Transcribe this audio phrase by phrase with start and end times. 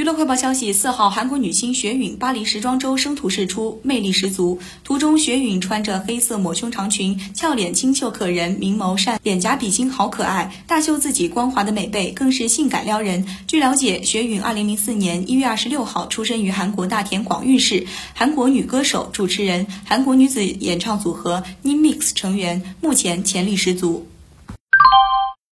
[0.00, 4.58] 娱乐快报消息：四号，韩国女星雪允巴黎时装周生图释出，魅力十足。
[4.82, 13.26] 图中，雪允穿着黑色抹胸长裙，俏脸清秀可人，明眸善，脸颊比心好可爱，大秀自己光滑的美背，更是性感撩人。
[13.46, 24.06] 据了解，雪允二零零四年一月二十六号出生于韩国大田广域市，韩国女歌手、主持人，韩国女子演唱组合 Nimix 成员，目前潜力十足。